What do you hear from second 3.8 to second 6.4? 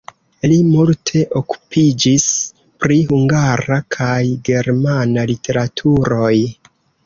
kaj germana literaturoj.